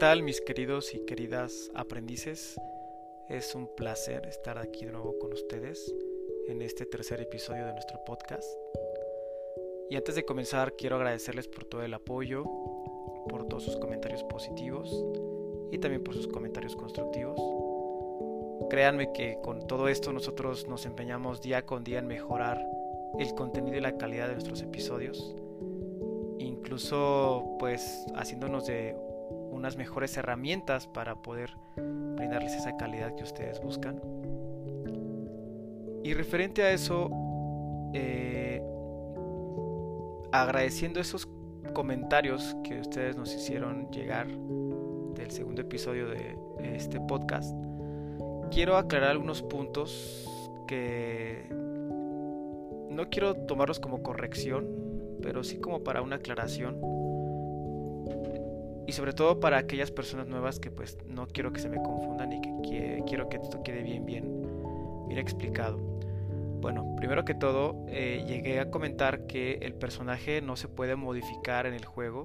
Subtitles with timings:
[0.00, 2.58] tal mis queridos y queridas aprendices?
[3.28, 5.94] Es un placer estar aquí de nuevo con ustedes
[6.48, 8.50] en este tercer episodio de nuestro podcast.
[9.90, 12.44] Y antes de comenzar quiero agradecerles por todo el apoyo,
[13.28, 14.90] por todos sus comentarios positivos
[15.70, 17.38] y también por sus comentarios constructivos.
[18.70, 22.58] Créanme que con todo esto nosotros nos empeñamos día con día en mejorar
[23.18, 25.36] el contenido y la calidad de nuestros episodios
[26.38, 28.96] incluso pues haciéndonos de
[29.60, 34.00] unas mejores herramientas para poder brindarles esa calidad que ustedes buscan.
[36.02, 37.10] Y referente a eso,
[37.92, 38.62] eh,
[40.32, 41.28] agradeciendo esos
[41.74, 47.54] comentarios que ustedes nos hicieron llegar del segundo episodio de este podcast,
[48.50, 50.26] quiero aclarar algunos puntos
[50.66, 54.66] que no quiero tomarlos como corrección,
[55.20, 56.80] pero sí como para una aclaración
[58.90, 62.32] y sobre todo para aquellas personas nuevas que pues no quiero que se me confundan
[62.32, 65.78] y que, quiero que esto quede bien, bien, bien explicado.
[66.60, 71.66] Bueno, primero que todo, eh, llegué a comentar que el personaje no se puede modificar
[71.66, 72.24] en el juego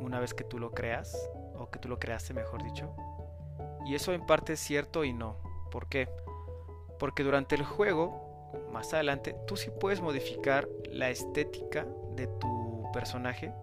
[0.00, 1.16] una vez que tú lo creas,
[1.54, 2.94] o que tú lo creaste, mejor dicho.
[3.86, 5.38] Y eso en parte es cierto y no.
[5.70, 6.10] ¿Por qué?
[6.98, 11.86] Porque durante el juego, más adelante, tú sí puedes modificar la estética
[12.16, 13.54] de tu personaje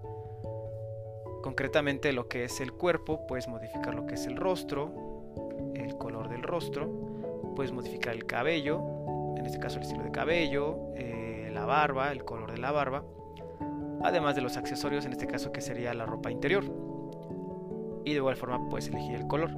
[1.42, 4.92] Concretamente lo que es el cuerpo, puedes modificar lo que es el rostro,
[5.74, 6.90] el color del rostro,
[7.56, 8.82] puedes modificar el cabello,
[9.38, 13.04] en este caso el estilo de cabello, eh, la barba, el color de la barba,
[14.04, 16.64] además de los accesorios, en este caso que sería la ropa interior.
[18.06, 19.52] Y de igual forma puedes elegir el color.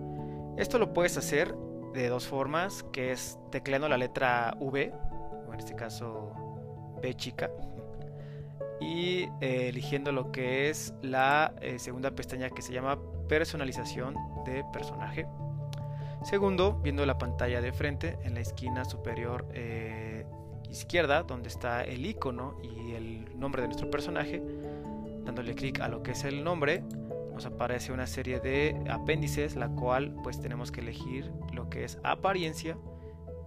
[0.57, 1.55] Esto lo puedes hacer
[1.93, 4.93] de dos formas, que es tecleando la letra V,
[5.47, 6.33] o en este caso
[7.01, 7.49] B chica,
[8.81, 12.97] y eh, eligiendo lo que es la eh, segunda pestaña que se llama
[13.29, 15.27] personalización de personaje.
[16.23, 20.25] Segundo, viendo la pantalla de frente en la esquina superior eh,
[20.69, 24.41] izquierda donde está el icono y el nombre de nuestro personaje,
[25.25, 26.83] dándole clic a lo que es el nombre,
[27.33, 31.99] nos aparece una serie de apéndices, la cual pues tenemos que elegir lo que es
[32.03, 32.77] apariencia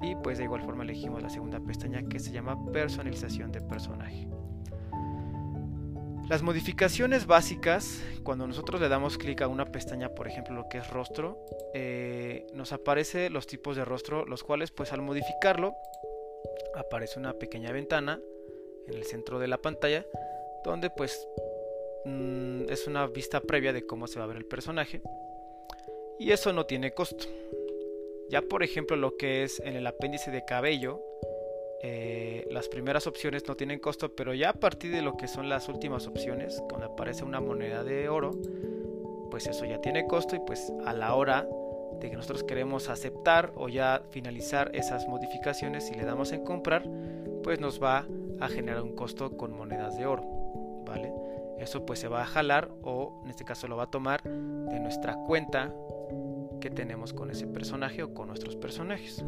[0.01, 4.29] y pues de igual forma elegimos la segunda pestaña que se llama personalización de personaje.
[6.29, 10.79] Las modificaciones básicas, cuando nosotros le damos clic a una pestaña, por ejemplo lo que
[10.79, 15.75] es rostro, eh, nos aparece los tipos de rostro, los cuales pues al modificarlo
[16.75, 18.21] aparece una pequeña ventana
[18.87, 20.07] en el centro de la pantalla,
[20.65, 21.29] donde pues
[22.07, 25.03] mm, es una vista previa de cómo se va a ver el personaje.
[26.19, 27.27] Y eso no tiene costo.
[28.31, 31.03] Ya por ejemplo lo que es en el apéndice de cabello,
[31.87, 35.51] eh, las primeras opciones no tienen costo, pero ya a partir de lo que son
[35.51, 38.31] las últimas opciones, cuando aparece una moneda de oro,
[39.31, 41.47] pues eso ya tiene costo y pues a la hora
[42.01, 46.89] de que nosotros queremos aceptar o ya finalizar esas modificaciones y le damos en comprar,
[47.43, 48.07] pues nos va
[48.41, 50.25] a generar un costo con monedas de oro,
[50.87, 51.13] ¿vale?
[51.59, 54.81] Eso pues se va a jalar o en este caso lo va a tomar de
[54.81, 55.71] nuestra cuenta
[56.63, 59.23] que tenemos con ese personaje o con nuestros personajes.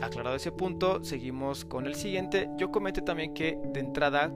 [0.00, 2.48] Aclarado ese punto, seguimos con el siguiente.
[2.56, 4.28] Yo comenté también que de entrada,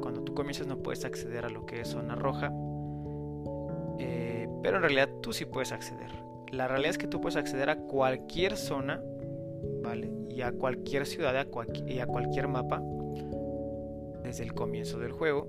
[0.00, 2.52] cuando tú comienzas no puedes acceder a lo que es zona roja,
[3.98, 6.10] eh, pero en realidad tú sí puedes acceder.
[6.50, 9.02] La realidad es que tú puedes acceder a cualquier zona,
[9.82, 10.10] ¿vale?
[10.28, 11.46] Y a cualquier ciudad
[11.86, 12.82] y a cualquier mapa
[14.22, 15.48] desde el comienzo del juego.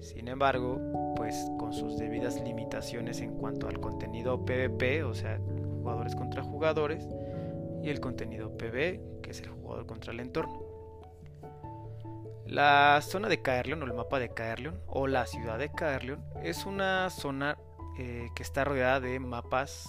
[0.00, 0.80] Sin embargo,
[1.16, 5.40] pues con sus debidas limitaciones en cuanto al contenido PvP, o sea,
[5.80, 7.08] jugadores contra jugadores,
[7.84, 10.62] y el contenido PB, que es el jugador contra el entorno.
[12.46, 16.66] La zona de Caerleon o el mapa de Caerleon o la ciudad de Caerleon es
[16.66, 17.58] una zona
[17.98, 19.86] eh, que está rodeada de mapas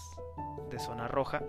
[0.70, 1.44] de zona roja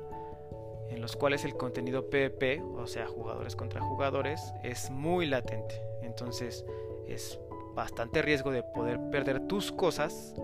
[0.89, 5.83] en los cuales el contenido PvP, o sea, jugadores contra jugadores, es muy latente.
[6.03, 6.65] Entonces
[7.09, 7.41] es
[7.75, 10.35] bastante riesgo de poder perder tus cosas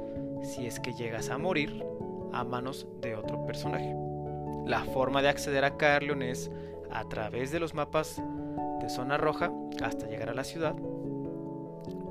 [0.43, 1.84] si es que llegas a morir
[2.32, 3.94] a manos de otro personaje.
[4.67, 6.50] La forma de acceder a Carleon es
[6.91, 8.23] a través de los mapas
[8.81, 9.50] de zona roja
[9.82, 10.75] hasta llegar a la ciudad.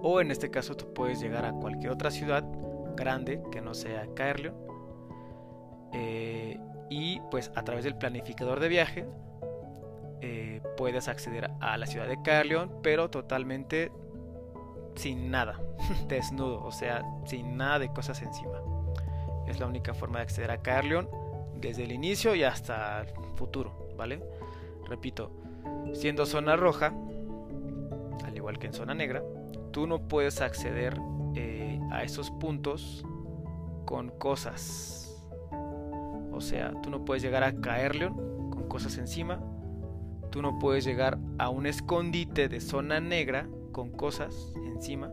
[0.03, 2.43] O en este caso tú puedes llegar a cualquier otra ciudad
[2.95, 4.55] grande que no sea Caerleon.
[5.93, 6.59] Eh,
[6.89, 9.05] y pues a través del planificador de viaje
[10.21, 13.91] eh, puedes acceder a la ciudad de Caerleon, pero totalmente
[14.95, 15.59] sin nada,
[16.07, 18.61] desnudo, o sea, sin nada de cosas encima.
[19.47, 21.20] Es la única forma de acceder a Caerleon
[21.61, 24.21] desde el inicio y hasta el futuro, ¿vale?
[24.87, 25.31] Repito,
[25.93, 26.93] siendo zona roja,
[28.25, 29.23] al igual que en zona negra,
[29.71, 30.99] tú no puedes acceder
[31.35, 33.05] eh, a esos puntos
[33.85, 34.97] con cosas.
[36.31, 39.41] O sea, tú no puedes llegar a Caerleon con cosas encima.
[40.31, 45.11] Tú no puedes llegar a un escondite de zona negra con cosas encima.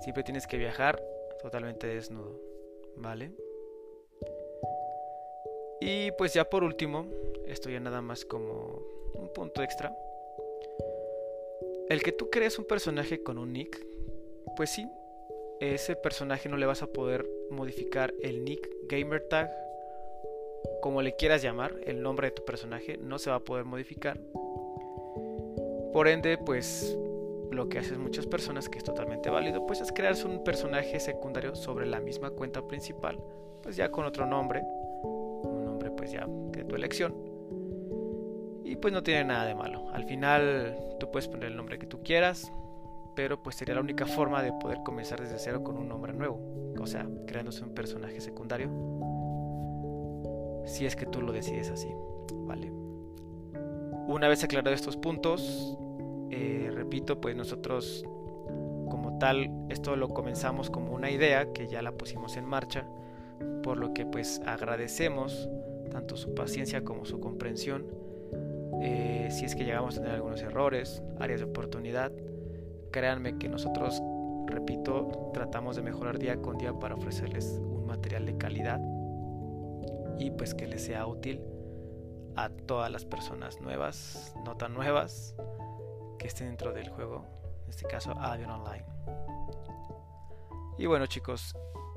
[0.00, 1.02] Siempre tienes que viajar
[1.42, 2.40] totalmente desnudo.
[2.96, 3.32] ¿Vale?
[5.84, 7.06] Y pues ya por último,
[7.48, 8.80] esto ya nada más como
[9.14, 9.92] un punto extra.
[11.88, 13.84] El que tú crees un personaje con un nick,
[14.56, 14.88] pues sí,
[15.58, 19.50] ese personaje no le vas a poder modificar el nick, gamer tag,
[20.82, 24.20] como le quieras llamar, el nombre de tu personaje no se va a poder modificar.
[25.92, 26.96] Por ende, pues
[27.50, 31.56] lo que hacen muchas personas, que es totalmente válido, pues es crearse un personaje secundario
[31.56, 33.18] sobre la misma cuenta principal,
[33.64, 34.62] pues ya con otro nombre,
[36.02, 37.14] pues ya de tu elección.
[38.64, 39.88] Y pues no tiene nada de malo.
[39.92, 42.52] Al final tú puedes poner el nombre que tú quieras,
[43.14, 46.40] pero pues sería la única forma de poder comenzar desde cero con un nombre nuevo.
[46.80, 48.68] O sea, creándose un personaje secundario.
[50.66, 51.94] Si es que tú lo decides así,
[52.46, 52.72] ¿vale?
[54.08, 55.78] Una vez aclarados estos puntos,
[56.32, 58.04] eh, repito, pues nosotros
[58.90, 62.88] como tal, esto lo comenzamos como una idea que ya la pusimos en marcha,
[63.62, 65.48] por lo que pues agradecemos
[65.92, 67.86] tanto su paciencia como su comprensión.
[68.80, 72.10] Eh, si es que llegamos a tener algunos errores, áreas de oportunidad,
[72.90, 74.02] créanme que nosotros,
[74.46, 78.80] repito, tratamos de mejorar día con día para ofrecerles un material de calidad
[80.18, 81.40] y pues que les sea útil
[82.36, 85.36] a todas las personas nuevas, no tan nuevas,
[86.18, 87.26] que estén dentro del juego,
[87.64, 88.86] en este caso Albion Online.
[90.78, 91.54] Y bueno chicos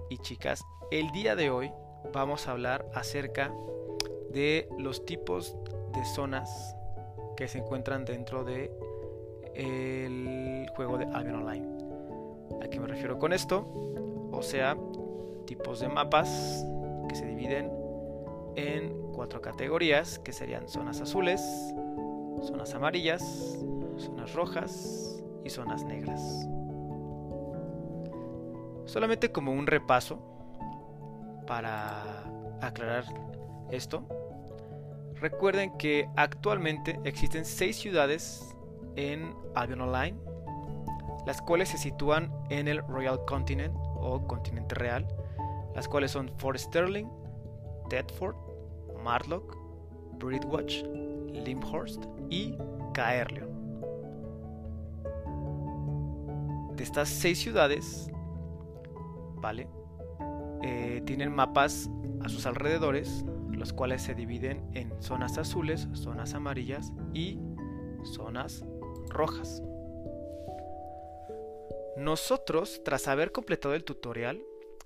[0.10, 1.72] y chicas, el día de hoy
[2.14, 3.54] vamos a hablar acerca
[4.32, 5.56] de los tipos
[5.94, 6.76] de zonas
[7.36, 8.72] que se encuentran dentro de
[9.54, 11.68] el juego de Albion Online.
[12.62, 13.66] ¿A qué me refiero con esto?
[14.32, 14.78] O sea,
[15.46, 16.66] tipos de mapas
[17.08, 17.72] que se dividen
[18.56, 21.42] en cuatro categorías, que serían zonas azules,
[22.42, 23.22] zonas amarillas,
[23.98, 26.22] zonas rojas y zonas negras.
[28.86, 30.35] Solamente como un repaso
[31.46, 32.24] para
[32.62, 33.06] aclarar
[33.72, 34.04] esto,
[35.20, 38.56] Recuerden que actualmente existen 6 ciudades
[38.96, 40.18] en Albion Online,
[41.26, 45.08] las cuales se sitúan en el Royal Continent o continente real,
[45.74, 47.08] las cuales son Fort Sterling,
[47.90, 48.36] Thetford,
[49.04, 49.58] Marlock,
[50.20, 50.84] Bridwatch,
[51.32, 52.58] Limhurst y
[52.94, 53.50] Caerleon.
[56.76, 58.12] De estas 6 ciudades,
[59.36, 59.68] ¿vale?
[60.68, 61.92] Eh, tienen mapas
[62.22, 67.40] a sus alrededores los cuales se dividen en zonas azules, zonas amarillas y
[68.04, 68.66] zonas
[69.10, 69.62] rojas.
[71.98, 74.44] Nosotros, tras haber completado el tutorial,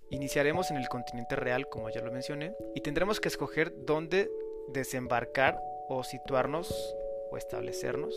[0.10, 4.30] iniciaremos en el continente real, como ya lo mencioné, y tendremos que escoger dónde
[4.68, 6.96] desembarcar o situarnos
[7.32, 8.14] o establecernos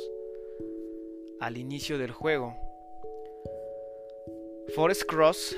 [1.40, 2.54] al inicio del juego.
[4.74, 5.56] Forest Cross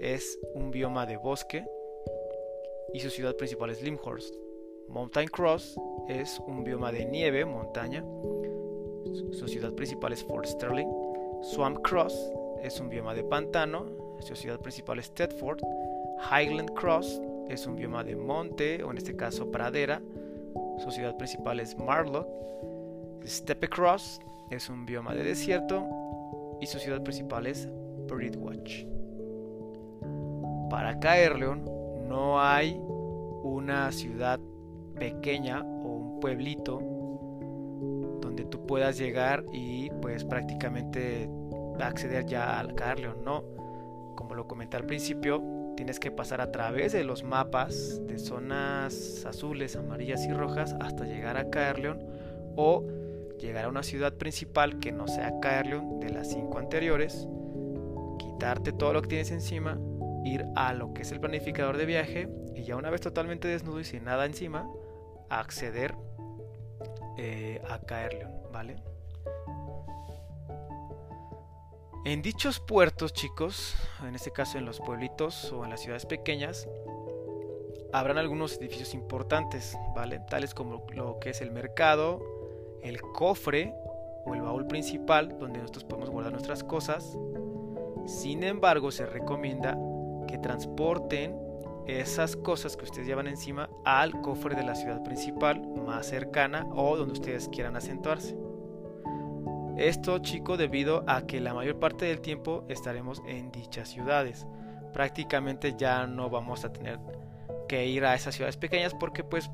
[0.00, 1.64] es un bioma de bosque
[2.94, 4.34] y su ciudad principal es Limhurst.
[4.88, 8.02] Mountain Cross es un bioma de nieve, montaña.
[9.32, 10.88] Su ciudad principal es Fort Sterling.
[11.42, 12.32] Swamp Cross
[12.62, 14.16] es un bioma de pantano.
[14.20, 15.60] Su ciudad principal es Tedford.
[16.30, 20.02] Highland Cross es un bioma de monte, o en este caso pradera.
[20.78, 22.26] Su ciudad principal es Marlock.
[23.24, 24.18] Steppe Cross
[24.50, 25.86] es un bioma de desierto.
[26.60, 27.68] Y su ciudad principal es
[28.08, 28.84] Bridwatch.
[30.70, 31.64] Para Caerleon
[32.08, 32.80] no hay
[33.42, 34.38] una ciudad
[34.98, 36.78] pequeña o un pueblito
[38.20, 41.28] donde tú puedas llegar y pues prácticamente
[41.80, 43.42] acceder ya al Carleon, no.
[44.14, 45.42] Como lo comenté al principio,
[45.76, 51.04] tienes que pasar a través de los mapas de zonas azules, amarillas y rojas hasta
[51.04, 51.98] llegar a Caerleon
[52.56, 52.86] o
[53.38, 57.26] llegar a una ciudad principal que no sea Caerleon de las cinco anteriores,
[58.18, 59.78] quitarte todo lo que tienes encima
[60.24, 63.80] ir a lo que es el planificador de viaje y ya una vez totalmente desnudo
[63.80, 64.68] y sin nada encima,
[65.28, 65.94] acceder
[67.16, 68.76] eh, a Caerleon, ¿vale?
[72.04, 76.66] En dichos puertos, chicos, en este caso en los pueblitos o en las ciudades pequeñas,
[77.92, 80.20] habrán algunos edificios importantes, ¿vale?
[80.20, 82.22] Tales como lo que es el mercado,
[82.82, 83.74] el cofre
[84.24, 87.18] o el baúl principal donde nosotros podemos guardar nuestras cosas.
[88.06, 89.76] Sin embargo, se recomienda
[90.30, 91.36] que transporten
[91.86, 96.96] esas cosas que ustedes llevan encima al cofre de la ciudad principal más cercana o
[96.96, 98.36] donde ustedes quieran acentuarse.
[99.76, 104.46] Esto, chico, debido a que la mayor parte del tiempo estaremos en dichas ciudades.
[104.92, 106.98] Prácticamente ya no vamos a tener
[107.68, 109.50] que ir a esas ciudades pequeñas porque pues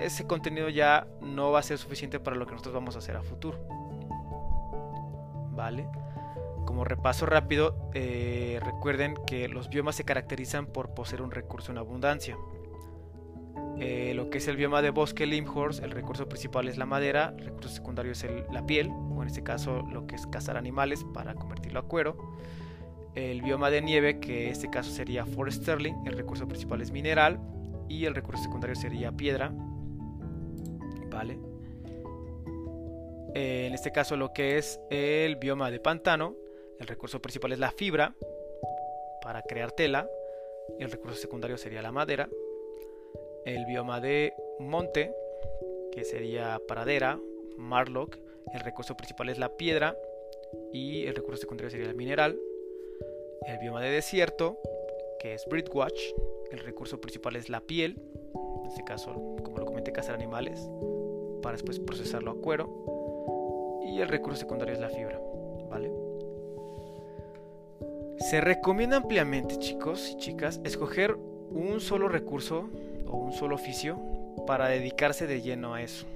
[0.00, 3.16] ese contenido ya no va a ser suficiente para lo que nosotros vamos a hacer
[3.16, 3.58] a futuro.
[5.52, 5.88] ¿Vale?
[6.64, 11.78] Como repaso rápido, eh, recuerden que los biomas se caracterizan por poseer un recurso en
[11.78, 12.36] abundancia.
[13.78, 17.34] Eh, lo que es el bioma de bosque Limhorst, el recurso principal es la madera,
[17.38, 21.04] el recurso secundario es la piel, o en este caso lo que es cazar animales
[21.12, 22.16] para convertirlo a cuero.
[23.14, 26.90] El bioma de nieve, que en este caso sería Forest Sterling, el recurso principal es
[26.90, 27.40] mineral
[27.88, 29.52] y el recurso secundario sería piedra.
[31.10, 31.38] Vale.
[33.34, 36.34] Eh, en este caso lo que es el bioma de pantano,
[36.84, 38.14] el recurso principal es la fibra
[39.22, 40.08] para crear tela
[40.78, 42.28] el recurso secundario sería la madera
[43.44, 45.14] el bioma de monte,
[45.92, 47.20] que sería pradera,
[47.56, 48.16] marlock,
[48.52, 49.96] el recurso principal es la piedra
[50.72, 52.38] y el recurso secundario sería el mineral.
[53.46, 54.58] El bioma de desierto,
[55.20, 56.00] que es Britwatch,
[56.50, 58.00] el recurso principal es la piel,
[58.62, 59.12] en este caso,
[59.42, 60.66] como lo comenté, cazar animales
[61.42, 63.82] para después procesarlo a cuero.
[63.86, 65.20] Y el recurso secundario es la fibra,
[65.68, 65.90] ¿vale?
[68.18, 71.16] Se recomienda ampliamente, chicos y chicas, escoger
[71.50, 72.70] un solo recurso
[73.14, 73.98] un solo oficio
[74.46, 76.06] para dedicarse de lleno a eso.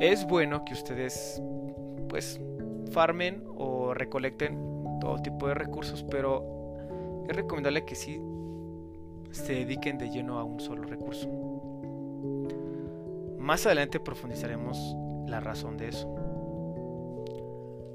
[0.00, 1.42] Es bueno que ustedes
[2.08, 2.40] pues
[2.92, 4.58] farmen o recolecten
[5.00, 6.44] todo tipo de recursos, pero
[7.28, 8.20] es recomendable que sí
[9.30, 11.28] se dediquen de lleno a un solo recurso.
[13.38, 16.17] Más adelante profundizaremos la razón de eso.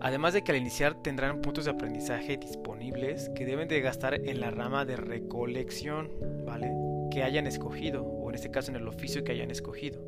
[0.04, 4.42] Además de que al iniciar tendrán puntos de aprendizaje disponibles que deben de gastar en
[4.42, 6.12] la rama de recolección,
[6.46, 6.72] ¿vale?
[7.10, 10.02] que hayan escogido, o en este caso en el oficio que hayan escogido.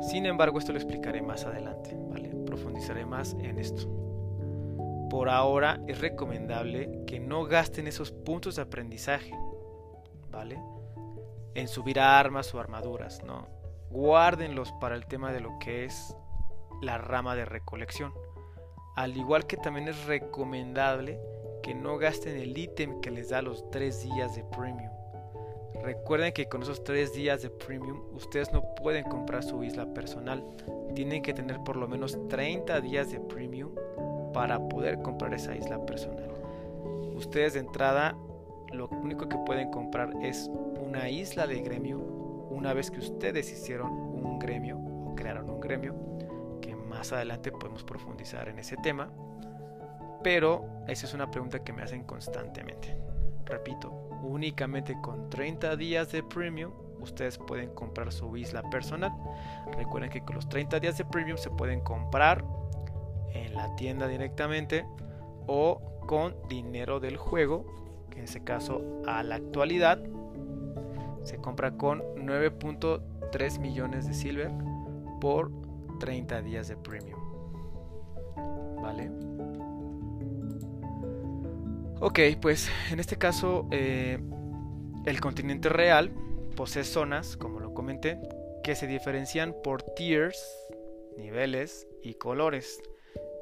[0.00, 2.34] Sin embargo, esto lo explicaré más adelante, ¿vale?
[2.46, 3.86] Profundizaré más en esto.
[5.10, 9.32] Por ahora es recomendable que no gasten esos puntos de aprendizaje,
[10.30, 10.58] ¿vale?
[11.54, 13.46] En subir armas o armaduras, ¿no?
[13.90, 16.16] Guárdenlos para el tema de lo que es
[16.82, 18.12] la rama de recolección.
[18.94, 21.18] Al igual que también es recomendable
[21.62, 24.90] que no gasten el ítem que les da los 3 días de premium.
[25.82, 30.44] Recuerden que con esos 3 días de premium ustedes no pueden comprar su isla personal.
[30.94, 33.72] Tienen que tener por lo menos 30 días de premium
[34.32, 36.30] para poder comprar esa isla personal.
[37.16, 38.16] Ustedes de entrada
[38.72, 40.48] lo único que pueden comprar es
[40.80, 45.94] una isla de gremio una vez que ustedes hicieron un gremio o crearon un gremio,
[46.94, 49.10] más adelante podemos profundizar en ese tema.
[50.22, 52.96] Pero esa es una pregunta que me hacen constantemente.
[53.44, 53.90] Repito,
[54.22, 59.12] únicamente con 30 días de premium ustedes pueden comprar su isla personal.
[59.76, 62.44] Recuerden que con los 30 días de premium se pueden comprar
[63.34, 64.86] en la tienda directamente
[65.46, 67.66] o con dinero del juego,
[68.10, 69.98] que en ese caso a la actualidad
[71.24, 74.50] se compra con 9.3 millones de silver
[75.20, 75.50] por
[75.98, 77.20] 30 días de premium.
[78.82, 79.10] ¿Vale?
[82.00, 84.18] Ok, pues en este caso eh,
[85.06, 86.10] el continente real
[86.54, 88.20] posee zonas, como lo comenté,
[88.62, 90.38] que se diferencian por tiers,
[91.16, 92.82] niveles y colores.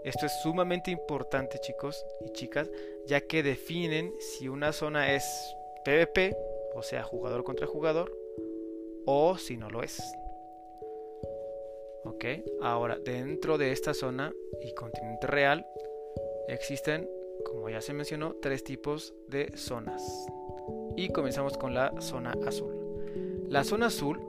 [0.05, 2.71] Esto es sumamente importante chicos y chicas,
[3.07, 5.25] ya que definen si una zona es
[5.85, 6.37] PvP,
[6.75, 8.13] o sea, jugador contra jugador,
[9.07, 10.03] o si no lo es.
[12.05, 12.25] Ok,
[12.61, 15.65] ahora dentro de esta zona y continente real
[16.49, 17.09] existen
[17.43, 20.27] como ya se mencionó, tres tipos de zonas.
[20.97, 22.75] Y comenzamos con la zona azul.
[23.49, 24.21] La zona azul,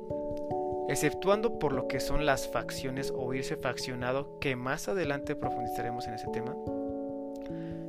[0.89, 6.15] exceptuando por lo que son las facciones o irse faccionado, que más adelante profundizaremos en
[6.15, 6.55] ese tema,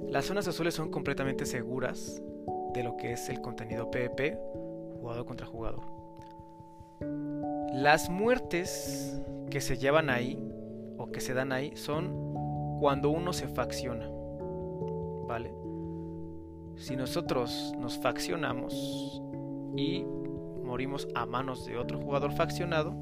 [0.09, 2.23] las zonas azules son completamente seguras
[2.73, 4.39] de lo que es el contenido PvP,
[5.01, 5.83] jugador contra jugador.
[7.73, 9.21] Las muertes
[9.51, 10.39] que se llevan ahí
[10.99, 14.09] o que se dan ahí son cuando uno se facciona.
[15.27, 15.53] ¿vale?
[16.77, 19.23] Si nosotros nos faccionamos
[19.77, 20.05] y
[20.65, 22.95] morimos a manos de otro jugador faccionado,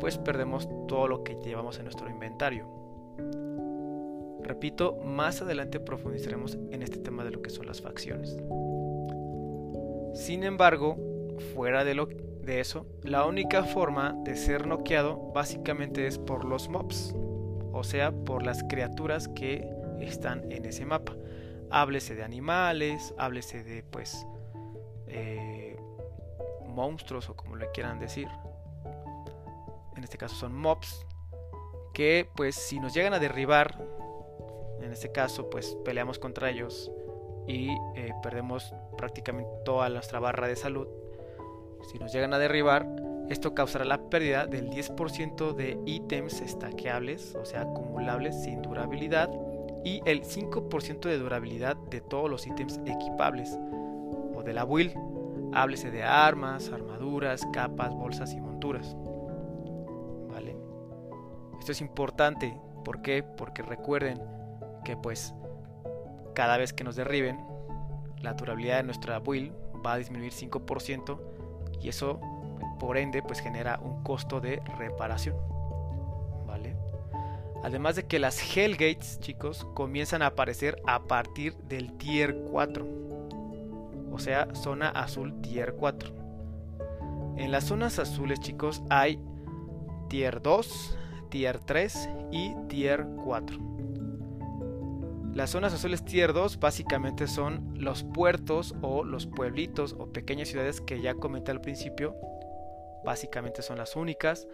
[0.00, 2.66] pues perdemos todo lo que llevamos en nuestro inventario.
[4.42, 8.36] Repito, más adelante profundizaremos en este tema de lo que son las facciones.
[10.14, 10.96] Sin embargo,
[11.54, 12.08] fuera de, lo,
[12.48, 17.14] de eso, la única forma de ser noqueado básicamente es por los mobs,
[17.72, 19.68] o sea, por las criaturas que
[20.00, 21.14] están en ese mapa
[21.70, 24.26] háblese de animales, háblese de pues
[25.08, 25.76] eh,
[26.66, 28.28] monstruos o como le quieran decir.
[29.96, 31.06] En este caso son mobs
[31.92, 33.78] que pues si nos llegan a derribar,
[34.80, 36.90] en este caso pues peleamos contra ellos
[37.46, 40.86] y eh, perdemos prácticamente toda nuestra barra de salud,
[41.82, 42.86] si nos llegan a derribar,
[43.28, 49.30] esto causará la pérdida del 10% de ítems estaqueables, o sea, acumulables sin durabilidad,
[49.84, 53.58] y el 5% de durabilidad de todos los ítems equipables,
[54.34, 54.94] o de la build,
[55.52, 58.96] háblese de armas, armaduras, capas, bolsas y monturas.
[60.30, 60.56] ¿Vale?
[61.58, 63.22] Esto es importante, ¿por qué?
[63.22, 64.20] Porque recuerden
[64.84, 65.34] que pues
[66.34, 67.38] cada vez que nos derriben,
[68.22, 69.52] la durabilidad de nuestra build
[69.84, 71.18] va a disminuir 5%
[71.80, 72.20] y eso
[72.78, 75.36] por ende pues genera un costo de reparación.
[76.46, 76.76] ¿Vale?
[77.62, 82.86] Además de que las Hellgates, chicos, comienzan a aparecer a partir del tier 4.
[84.12, 86.18] O sea, zona azul tier 4.
[87.36, 89.20] En las zonas azules, chicos, hay
[90.08, 90.98] tier 2,
[91.30, 93.67] tier 3 y tier 4.
[95.38, 100.80] Las zonas azules tier 2 básicamente son los puertos o los pueblitos o pequeñas ciudades
[100.80, 102.16] que ya comenté al principio.
[103.04, 104.48] Básicamente son las únicas.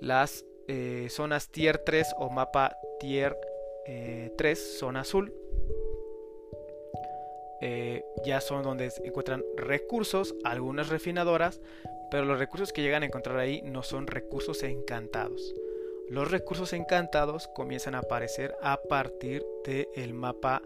[0.00, 3.36] Las eh, zonas tier 3 o mapa tier
[3.84, 5.30] 3 eh, son azul.
[7.60, 11.60] Eh, ya son donde se encuentran recursos, algunas refinadoras,
[12.10, 15.54] pero los recursos que llegan a encontrar ahí no son recursos encantados.
[16.08, 20.62] Los recursos encantados comienzan a aparecer a partir del mapa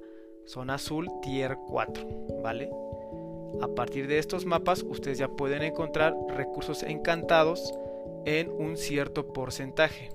[0.47, 2.07] zona azul tier 4,
[2.42, 2.71] ¿vale?
[3.61, 7.73] A partir de estos mapas ustedes ya pueden encontrar recursos encantados
[8.25, 10.09] en un cierto porcentaje.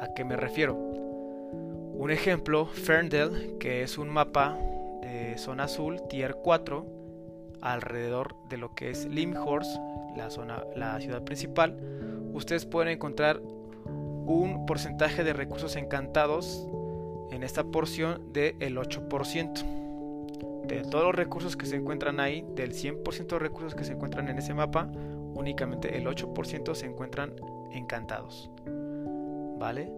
[0.00, 0.74] ¿A qué me refiero?
[0.74, 4.58] Un ejemplo, Ferndale, que es un mapa
[5.02, 6.86] de zona azul tier 4
[7.60, 9.76] alrededor de lo que es Limhorst,
[10.16, 11.76] la zona la ciudad principal,
[12.32, 13.40] ustedes pueden encontrar
[14.26, 16.68] un porcentaje de recursos encantados
[17.30, 20.66] en esta porción del 8%.
[20.66, 24.28] De todos los recursos que se encuentran ahí, del 100% de recursos que se encuentran
[24.28, 24.90] en ese mapa,
[25.34, 27.34] únicamente el 8% se encuentran
[27.72, 28.50] encantados.
[29.58, 29.90] ¿Vale?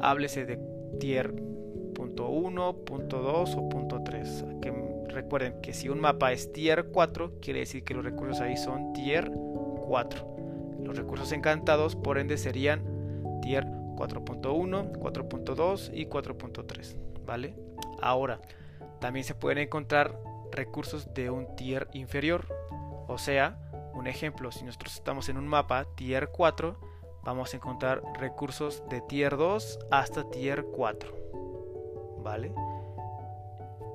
[0.00, 0.58] Háblese de
[0.98, 1.34] tier
[1.94, 4.60] punto .1, punto .2 o punto .3.
[4.60, 4.72] Que
[5.08, 8.92] recuerden que si un mapa es tier 4, quiere decir que los recursos ahí son
[8.92, 9.30] tier
[9.86, 10.32] 4.
[10.82, 12.82] Los recursos encantados, por ende, serían
[13.42, 17.54] tier 4.1, 4.2 y 4.3, ¿vale?
[18.00, 18.40] Ahora,
[19.00, 20.18] también se pueden encontrar
[20.50, 22.46] recursos de un tier inferior,
[23.08, 23.58] o sea,
[23.94, 26.78] un ejemplo, si nosotros estamos en un mapa tier 4,
[27.22, 32.52] vamos a encontrar recursos de tier 2 hasta tier 4, ¿vale?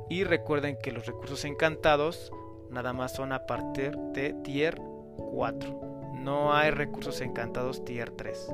[0.10, 2.31] Y recuerden que los recursos encantados
[2.69, 4.79] nada más son a partir de tier
[5.31, 6.13] 4.
[6.13, 8.49] No hay recursos encantados tier 3.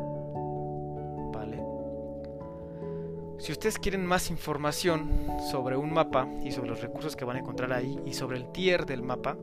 [3.43, 7.39] Si ustedes quieren más información sobre un mapa y sobre los recursos que van a
[7.39, 9.36] encontrar ahí y sobre el tier del mapa,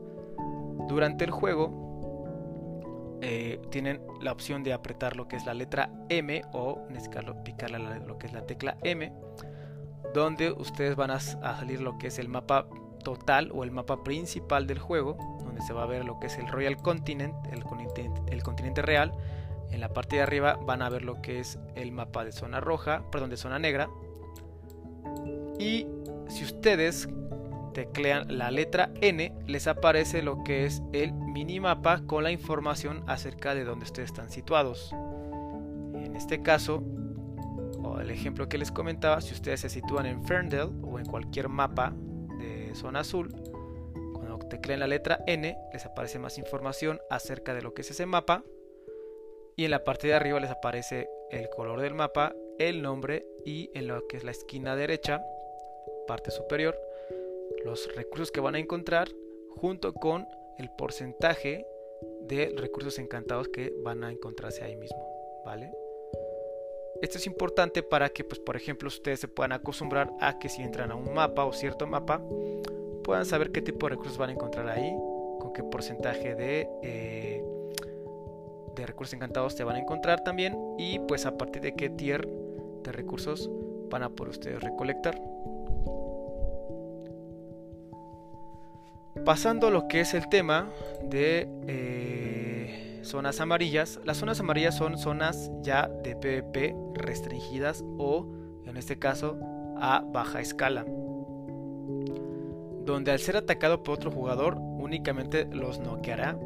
[0.89, 6.41] durante el juego eh, tienen la opción de apretar lo que es la letra M
[6.51, 6.81] o
[7.45, 9.13] picarle lo que es la tecla M,
[10.15, 12.65] donde ustedes van a, salir lo que es el mapa
[13.03, 16.39] total o el mapa principal del juego, donde se va a ver lo que es
[16.39, 19.13] el Royal Continent, el continente real,
[19.71, 22.59] en la parte de arriba van a ver lo que es el mapa de zona
[22.59, 23.89] roja, perdón, de zona negra.
[25.59, 25.87] Y
[26.27, 27.07] si ustedes
[27.73, 33.55] teclean la letra N, les aparece lo que es el minimapa con la información acerca
[33.55, 34.91] de dónde ustedes están situados.
[35.95, 36.83] En este caso,
[37.83, 41.49] o el ejemplo que les comentaba, si ustedes se sitúan en Ferndale o en cualquier
[41.49, 41.93] mapa
[42.39, 43.33] de zona azul,
[44.13, 48.05] cuando tecleen la letra N, les aparece más información acerca de lo que es ese
[48.05, 48.43] mapa
[49.55, 53.69] y en la parte de arriba les aparece el color del mapa, el nombre y
[53.73, 55.21] en lo que es la esquina derecha,
[56.07, 56.77] parte superior,
[57.65, 59.09] los recursos que van a encontrar
[59.55, 61.65] junto con el porcentaje
[62.21, 65.71] de recursos encantados que van a encontrarse ahí mismo, ¿vale?
[67.01, 70.61] Esto es importante para que, pues, por ejemplo, ustedes se puedan acostumbrar a que si
[70.61, 72.21] entran a un mapa o cierto mapa,
[73.03, 74.91] puedan saber qué tipo de recursos van a encontrar ahí,
[75.39, 77.30] con qué porcentaje de eh,
[78.81, 82.27] de recursos encantados te van a encontrar también y pues a partir de qué tier
[82.83, 83.49] de recursos
[83.89, 85.21] van a por ustedes recolectar.
[89.25, 90.69] Pasando a lo que es el tema
[91.03, 98.27] de eh, zonas amarillas, las zonas amarillas son zonas ya de PvP restringidas o
[98.65, 99.37] en este caso
[99.77, 100.85] a baja escala
[102.85, 106.37] donde al ser atacado por otro jugador únicamente los noqueará,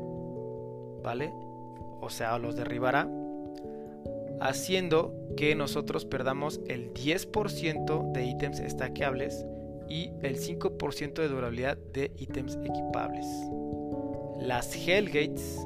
[1.04, 1.34] ¿vale?
[2.01, 3.08] O sea, los derribará.
[4.41, 9.45] haciendo que nosotros perdamos el 10% de ítems estaqueables
[9.88, 13.25] y el 5% de durabilidad de ítems equipables.
[14.39, 15.65] Las Hellgates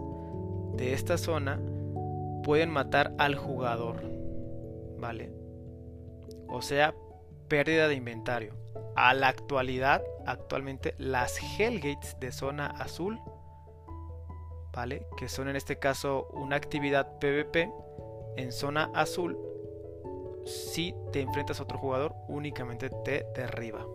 [0.76, 1.60] de esta zona
[2.44, 4.02] pueden matar al jugador,
[5.00, 5.32] ¿vale?
[6.48, 6.94] O sea,
[7.48, 8.54] pérdida de inventario.
[8.96, 13.20] A la actualidad, actualmente las Hellgates de zona azul,
[14.74, 15.06] ¿vale?
[15.18, 17.72] Que son en este caso una actividad PvP
[18.38, 19.38] en zona azul.
[20.46, 23.86] Si te enfrentas a otro jugador, únicamente te derriba.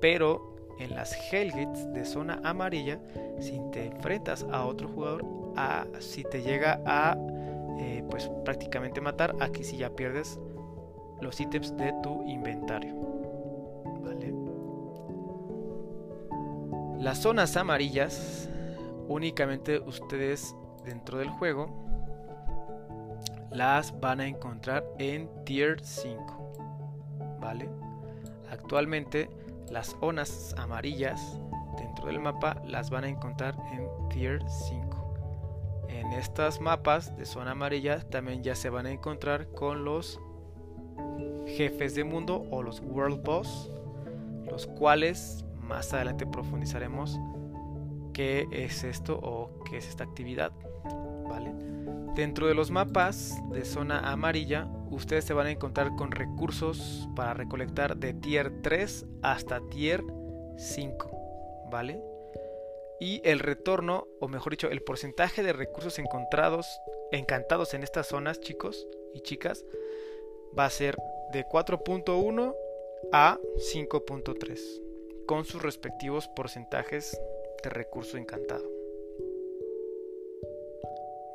[0.00, 2.98] Pero en las Hellgates de zona amarilla,
[3.38, 5.24] si te enfrentas a otro jugador,
[5.56, 7.16] a, si te llega a
[7.78, 10.38] eh, pues prácticamente matar, aquí si ya pierdes
[11.20, 12.94] los ítems de tu inventario.
[14.02, 14.34] ¿Vale?
[16.98, 18.48] Las zonas amarillas,
[19.10, 21.68] únicamente ustedes dentro del juego
[23.50, 27.38] las van a encontrar en tier 5.
[27.40, 27.68] ¿Vale?
[28.50, 29.28] Actualmente
[29.68, 31.38] las zonas amarillas
[31.76, 35.86] dentro del mapa las van a encontrar en Tier 5.
[35.88, 40.20] En estas mapas de zona amarilla también ya se van a encontrar con los
[41.46, 43.70] jefes de mundo o los World Boss,
[44.48, 47.18] los cuales más adelante profundizaremos
[48.12, 50.52] qué es esto o qué es esta actividad.
[51.28, 51.52] ¿vale?
[52.14, 57.34] Dentro de los mapas de zona amarilla ustedes se van a encontrar con recursos para
[57.34, 60.02] recolectar de tier 3 hasta tier
[60.56, 62.02] 5, ¿vale?
[62.98, 66.66] Y el retorno, o mejor dicho, el porcentaje de recursos encontrados,
[67.12, 69.64] encantados en estas zonas, chicos y chicas,
[70.58, 70.96] va a ser
[71.32, 72.54] de 4.1
[73.12, 73.38] a
[73.72, 77.18] 5.3, con sus respectivos porcentajes
[77.62, 78.64] de recurso encantado.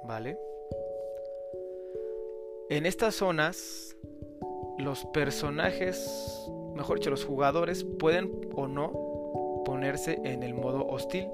[0.04, 0.38] ¿Vale?
[2.70, 3.96] En estas zonas,
[4.80, 11.28] los personajes, mejor dicho, los jugadores pueden o no ponerse en el modo hostil,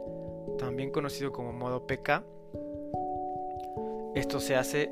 [0.57, 2.23] también conocido como modo PK.
[4.15, 4.91] Esto se hace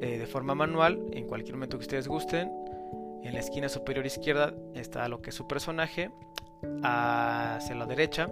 [0.00, 2.52] eh, de forma manual en cualquier momento que ustedes gusten.
[3.22, 6.10] En la esquina superior izquierda está lo que es su personaje.
[6.82, 8.28] Hacia la derecha,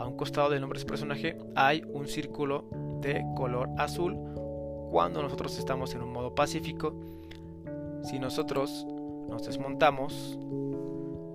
[0.00, 2.64] a un costado del nombre de personaje, hay un círculo
[3.02, 4.16] de color azul
[4.90, 6.94] cuando nosotros estamos en un modo pacífico,
[8.02, 8.86] si nosotros
[9.28, 10.38] nos desmontamos,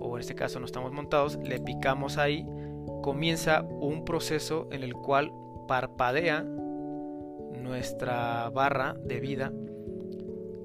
[0.00, 2.44] o en este caso no estamos montados, le picamos ahí,
[3.02, 5.32] comienza un proceso en el cual
[5.68, 9.52] parpadea nuestra barra de vida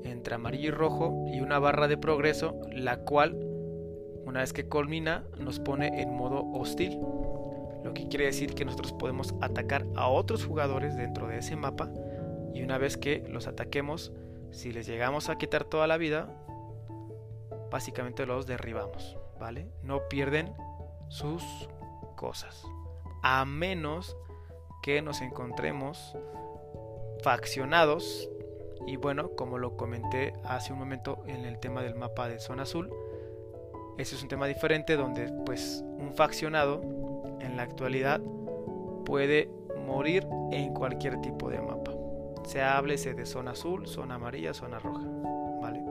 [0.04, 3.38] entre amarillo y rojo y una barra de progreso, la cual
[4.26, 7.00] una vez que culmina nos pone en modo hostil.
[7.84, 11.90] Lo que quiere decir que nosotros podemos atacar a otros jugadores dentro de ese mapa
[12.54, 14.12] y una vez que los ataquemos,
[14.52, 16.30] si les llegamos a quitar toda la vida,
[17.72, 19.72] básicamente los derribamos, ¿vale?
[19.82, 20.54] No pierden
[21.08, 21.44] sus
[22.16, 22.64] cosas.
[23.24, 24.18] A menos
[24.82, 26.16] que nos encontremos
[27.24, 28.30] faccionados.
[28.88, 32.64] Y bueno, como lo comenté hace un momento en el tema del mapa de zona
[32.64, 32.90] azul,
[33.98, 36.82] ese es un tema diferente donde pues un faccionado
[37.40, 38.22] en la actualidad
[39.06, 39.50] puede
[39.86, 41.92] morir en cualquier tipo de mapa
[42.44, 45.04] se háblese de zona azul, zona amarilla, zona roja.
[45.62, 45.82] ¿Vale?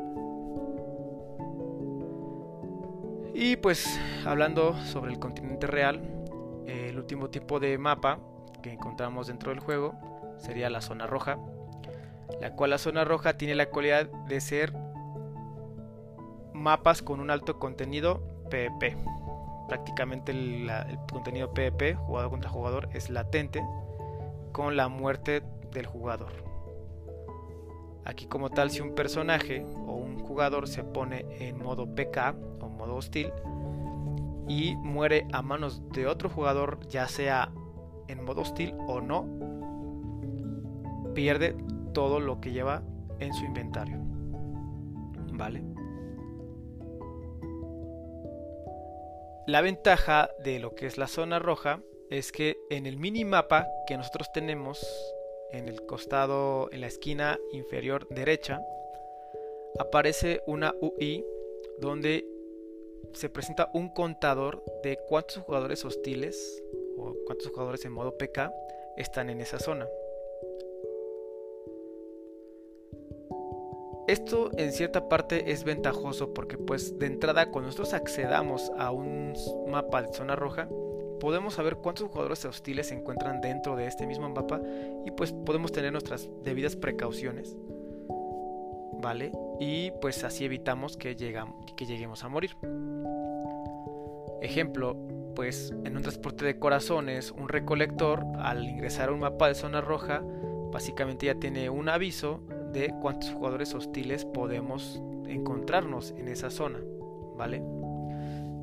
[3.34, 6.02] Y pues hablando sobre el continente real,
[6.66, 8.18] el último tipo de mapa
[8.62, 9.94] que encontramos dentro del juego
[10.36, 11.38] sería la zona roja,
[12.40, 14.72] la cual la zona roja tiene la cualidad de ser
[16.52, 18.96] mapas con un alto contenido PvP.
[19.70, 20.68] Prácticamente el,
[21.12, 23.64] contenido PvP, jugador contra jugador, es latente
[24.50, 26.32] con la muerte del jugador.
[28.04, 32.68] Aquí como tal, si un personaje o un jugador se pone en modo PK o
[32.68, 33.32] modo hostil
[34.48, 37.52] y muere a manos de otro jugador, ya sea
[38.08, 39.24] en modo hostil o no,
[41.14, 41.56] pierde
[41.94, 42.82] todo lo que lleva
[43.20, 44.00] en su inventario.
[45.32, 45.69] ¿Vale?
[49.50, 53.96] La ventaja de lo que es la zona roja es que en el minimapa que
[53.96, 54.80] nosotros tenemos
[55.50, 58.60] en el costado, en la esquina inferior derecha,
[59.76, 61.26] aparece una UI
[61.80, 62.24] donde
[63.12, 66.62] se presenta un contador de cuántos jugadores hostiles
[66.96, 68.52] o cuántos jugadores en modo PK
[68.98, 69.88] están en esa zona.
[74.10, 79.34] Esto en cierta parte es ventajoso porque pues de entrada cuando nosotros accedamos a un
[79.68, 80.68] mapa de zona roja
[81.20, 84.60] podemos saber cuántos jugadores hostiles se encuentran dentro de este mismo mapa
[85.06, 87.56] y pues podemos tener nuestras debidas precauciones
[89.00, 89.30] ¿vale?
[89.60, 92.56] Y pues así evitamos que, que lleguemos a morir.
[94.42, 94.96] Ejemplo,
[95.36, 99.80] pues en un transporte de corazones, un recolector al ingresar a un mapa de zona
[99.80, 100.20] roja,
[100.72, 102.40] básicamente ya tiene un aviso
[102.72, 106.80] de cuántos jugadores hostiles podemos encontrarnos en esa zona,
[107.36, 107.62] ¿vale?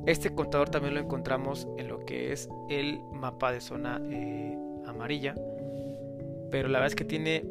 [0.06, 5.34] Este contador también lo encontramos en lo que es el mapa de zona eh, amarilla,
[6.50, 7.44] pero la verdad es que tiene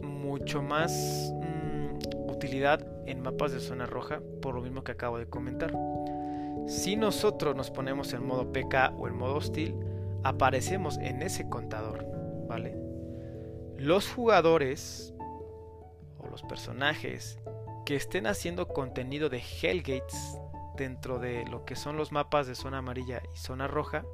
[0.00, 5.26] mucho más mm, utilidad en mapas de zona roja, por lo mismo que acabo de
[5.26, 5.72] comentar.
[6.66, 9.74] Si nosotros nos ponemos en modo PK o en modo hostil,
[10.22, 12.06] aparecemos en ese contador,
[12.48, 12.76] ¿vale?
[13.76, 15.11] Los jugadores
[16.22, 17.38] o los personajes
[17.84, 20.38] que estén haciendo contenido de Hellgates
[20.76, 24.04] dentro de lo que son los mapas de zona amarilla y zona roja,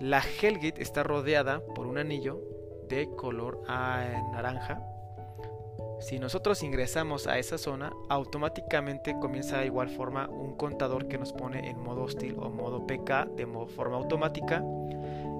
[0.00, 2.40] la Hellgate está rodeada por un anillo
[2.88, 4.82] de color naranja.
[6.00, 11.32] Si nosotros ingresamos a esa zona, automáticamente comienza de igual forma un contador que nos
[11.32, 14.62] pone en modo hostil o modo PK de forma automática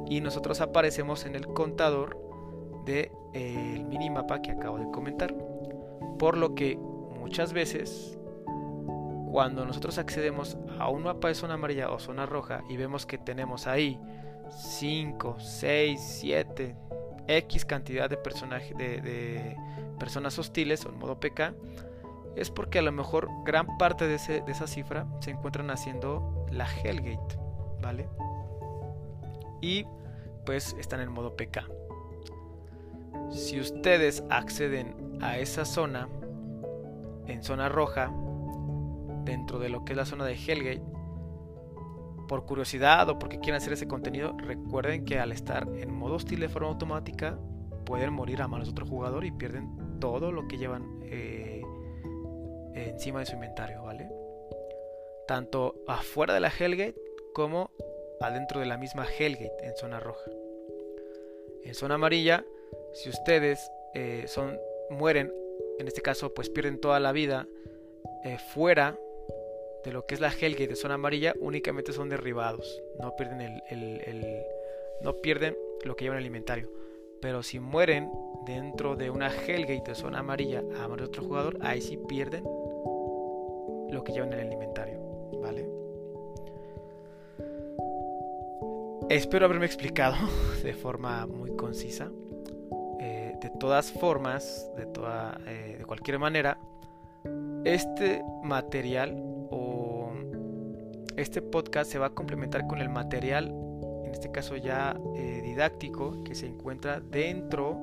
[0.08, 2.27] y nosotros aparecemos en el contador
[2.88, 5.34] del de, minimapa que acabo de comentar.
[6.18, 8.18] Por lo que muchas veces
[9.30, 13.18] cuando nosotros accedemos a un mapa de zona amarilla o zona roja y vemos que
[13.18, 14.00] tenemos ahí
[14.50, 16.76] 5, 6, 7,
[17.28, 19.54] X cantidad de, personajes de,
[19.98, 21.54] personas hostiles o en modo PK,
[22.36, 26.66] es porque a lo mejor gran parte de, de esa cifra se encuentran haciendo la
[26.66, 27.38] Hellgate,
[27.82, 28.08] ¿vale?
[29.60, 29.84] Y
[30.46, 31.77] pues están en modo PK.
[33.30, 36.08] Si ustedes acceden a esa zona,
[37.26, 38.12] en zona roja,
[39.24, 40.82] dentro de lo que es la zona de Hellgate,
[42.26, 46.40] por curiosidad o porque quieren hacer ese contenido, recuerden que al estar en modo hostil
[46.40, 47.38] de forma automática,
[47.84, 51.62] pueden morir a manos de otro jugador y pierden todo lo que llevan eh,
[52.74, 54.10] encima de su inventario, ¿vale?
[55.26, 57.00] Tanto afuera de la Hellgate
[57.34, 57.70] como
[58.20, 60.30] adentro de la misma Hellgate en zona roja.
[61.64, 62.44] En zona amarilla,
[62.92, 64.58] si ustedes eh, son
[64.90, 65.32] mueren,
[65.78, 67.46] en este caso pues pierden toda la vida
[68.24, 68.98] eh, fuera
[69.84, 72.82] de lo que es la Hellgate de zona amarilla únicamente son derribados.
[73.00, 74.44] No pierden el,
[75.02, 76.70] no pierden lo que llevan el inventario.
[77.20, 78.10] Pero si mueren
[78.44, 82.44] dentro de una Hellgate de zona amarilla a manos de otro jugador, ahí sí pierden
[82.44, 84.98] lo que llevan en el inventario.
[85.40, 85.68] ¿Vale?
[89.08, 90.16] Espero haberme explicado
[90.62, 92.10] de forma muy concisa.
[93.40, 96.58] De todas formas, de, toda, eh, de cualquier manera,
[97.64, 99.16] este material
[99.50, 100.12] o
[101.16, 103.48] este podcast se va a complementar con el material,
[104.04, 107.76] en este caso ya eh, didáctico, que se encuentra dentro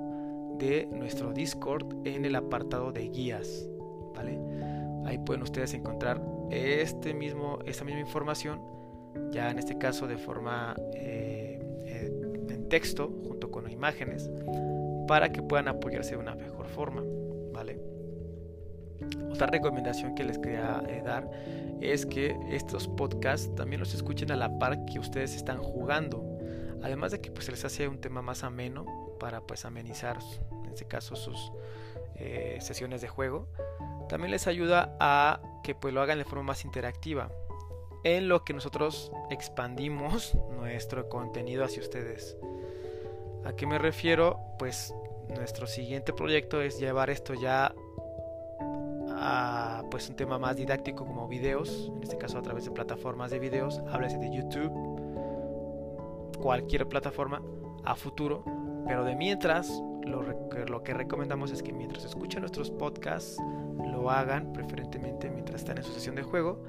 [0.58, 3.68] de nuestro Discord en el apartado de guías.
[4.14, 4.40] ¿vale?
[5.06, 8.62] Ahí pueden ustedes encontrar este mismo, esta misma información,
[9.32, 14.30] ya en este caso de forma eh, en texto, junto con imágenes,
[15.08, 17.04] para que puedan apoyarse de una mejor forma.
[17.54, 17.80] ¿vale?
[19.32, 21.30] Otra recomendación que les quería eh, dar
[21.82, 26.24] es que estos podcasts también los escuchen a la par que ustedes están jugando.
[26.84, 28.86] Además de que pues, se les hace un tema más ameno
[29.20, 30.20] para pues amenizar,
[30.64, 31.52] en este caso, sus
[32.16, 33.48] eh, sesiones de juego.
[34.08, 37.32] También les ayuda a que pues lo hagan de forma más interactiva.
[38.04, 42.38] En lo que nosotros expandimos nuestro contenido hacia ustedes.
[43.46, 44.40] ¿A qué me refiero?
[44.58, 44.94] Pues
[45.30, 47.74] nuestro siguiente proyecto es llevar esto ya
[49.90, 53.40] pues un tema más didáctico como videos, en este caso a través de plataformas de
[53.40, 54.72] videos, háblese de YouTube,
[56.38, 57.42] cualquier plataforma
[57.86, 58.44] a futuro,
[58.86, 59.70] pero de mientras
[60.04, 60.22] lo,
[60.68, 63.38] lo que recomendamos es que mientras escuchen nuestros podcasts
[63.90, 66.62] lo hagan preferentemente mientras están en su sesión de juego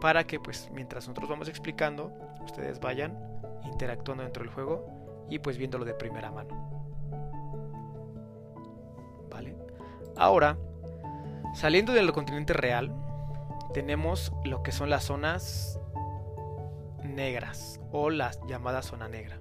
[0.00, 2.12] para que pues mientras nosotros vamos explicando
[2.42, 3.18] ustedes vayan
[3.64, 4.99] interactuando dentro del juego
[5.30, 6.68] y pues viéndolo de primera mano.
[9.30, 9.56] ¿Vale?
[10.16, 10.56] Ahora
[11.54, 12.92] Saliendo del continente real,
[13.74, 15.80] tenemos lo que son las zonas
[17.02, 19.40] negras o la llamada zona negra,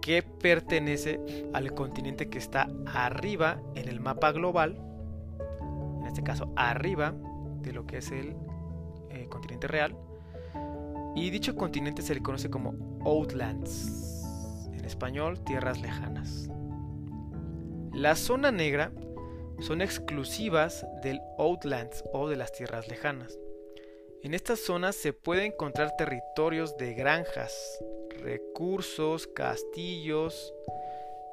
[0.00, 1.20] que pertenece
[1.52, 4.80] al continente que está arriba en el mapa global,
[6.00, 7.14] en este caso arriba
[7.60, 8.34] de lo que es el
[9.10, 9.94] eh, continente real,
[11.14, 14.17] y dicho continente se le conoce como Outlands,
[14.88, 16.48] español tierras lejanas.
[17.92, 18.92] La zona negra
[19.60, 23.38] son exclusivas del Outlands o de las tierras lejanas.
[24.22, 27.78] En estas zonas se pueden encontrar territorios de granjas,
[28.22, 30.52] recursos, castillos,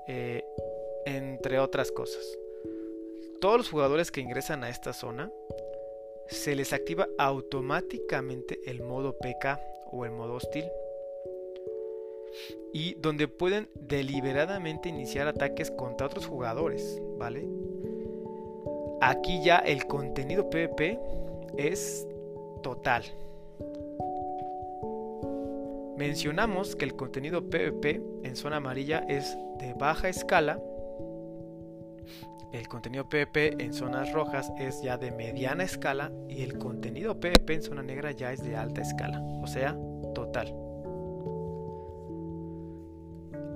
[0.07, 0.43] eh,
[1.05, 2.23] entre otras cosas.
[3.41, 5.31] todos los jugadores que ingresan a esta zona
[6.27, 9.59] se les activa automáticamente el modo PK
[9.91, 10.65] o el modo hostil
[12.73, 17.47] y donde pueden deliberadamente iniciar ataques contra otros jugadores, ¿vale?
[19.01, 20.99] Aquí ya el contenido PvP
[21.57, 22.07] es
[22.63, 23.03] total.
[25.97, 30.59] Mencionamos que el contenido PvP en zona amarilla es de baja escala.
[32.51, 37.53] El contenido PvP en zonas rojas es ya de mediana escala y el contenido PvP
[37.53, 39.77] en zona negra ya es de alta escala, o sea,
[40.13, 40.64] total.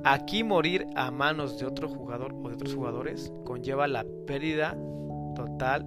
[0.03, 4.77] Aquí morir a manos de otro jugador o de otros jugadores conlleva la pérdida
[5.35, 5.85] total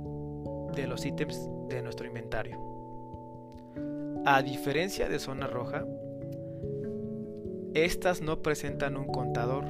[0.75, 2.59] de los ítems de nuestro inventario.
[4.25, 5.85] A diferencia de zona roja,
[7.75, 9.65] estas no presentan un contador,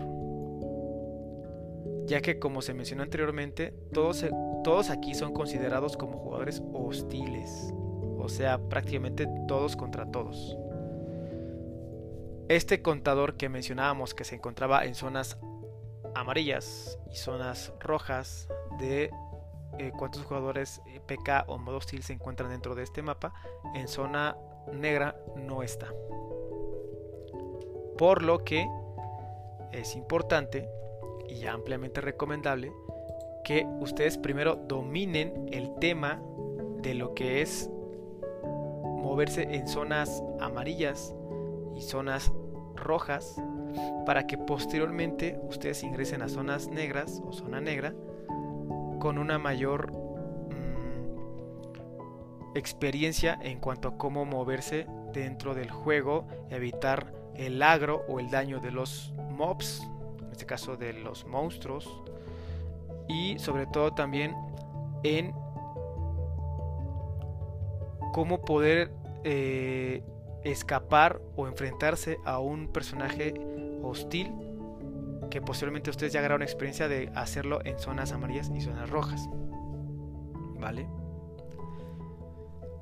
[2.06, 4.26] ya que como se mencionó anteriormente, todos,
[4.64, 7.72] todos aquí son considerados como jugadores hostiles,
[8.18, 10.58] o sea, prácticamente todos contra todos.
[12.48, 15.38] Este contador que mencionábamos que se encontraba en zonas
[16.14, 19.10] amarillas y zonas rojas de
[19.78, 23.32] eh, cuántos jugadores eh, PK o modo hostil se encuentran dentro de este mapa,
[23.74, 24.36] en zona
[24.72, 25.88] negra no está.
[27.96, 28.68] Por lo que
[29.72, 30.68] es importante
[31.28, 32.72] y ampliamente recomendable
[33.44, 36.22] que ustedes primero dominen el tema
[36.82, 37.70] de lo que es
[38.82, 41.14] moverse en zonas amarillas
[41.76, 42.32] y zonas
[42.74, 43.40] rojas
[44.06, 47.94] para que posteriormente ustedes ingresen a zonas negras o zona negra
[48.98, 50.16] con una mayor mm,
[52.56, 58.60] experiencia en cuanto a cómo moverse dentro del juego, evitar el agro o el daño
[58.60, 59.82] de los mobs,
[60.20, 61.88] en este caso de los monstruos,
[63.08, 64.34] y sobre todo también
[65.02, 65.34] en
[68.12, 68.92] cómo poder
[69.24, 70.02] eh,
[70.44, 73.34] escapar o enfrentarse a un personaje
[73.82, 74.32] hostil
[75.30, 79.28] que posiblemente ustedes ya agarraron experiencia de hacerlo en zonas amarillas y zonas rojas.
[80.60, 80.86] ¿Vale?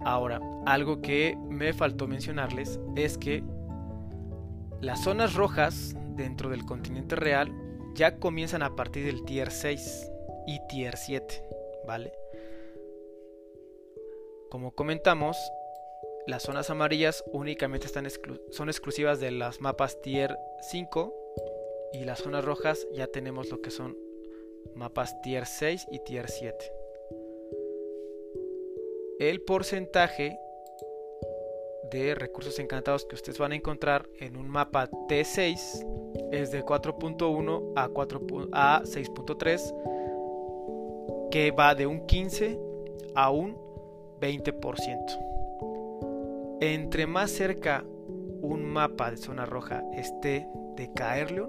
[0.01, 3.44] Ahora, algo que me faltó mencionarles es que
[4.81, 7.53] las zonas rojas dentro del continente real
[7.94, 10.11] ya comienzan a partir del tier 6
[10.46, 11.44] y tier 7,
[11.87, 12.12] ¿vale?
[14.51, 15.37] Como comentamos,
[16.27, 18.09] las zonas amarillas únicamente están
[18.51, 20.37] son exclusivas de las mapas tier
[20.71, 21.15] 5
[21.93, 23.97] y las zonas rojas ya tenemos lo que son
[24.75, 26.73] mapas tier 6 y tier 7.
[29.19, 30.39] El porcentaje
[31.91, 37.73] de recursos encantados que ustedes van a encontrar en un mapa T6 es de 4.1
[37.77, 37.85] a,
[38.77, 42.59] a 6.3 que va de un 15
[43.15, 43.57] a un
[44.21, 45.30] 20%.
[46.62, 47.85] Entre más cerca
[48.42, 50.46] un mapa de zona roja esté
[50.77, 51.49] de Caerleon,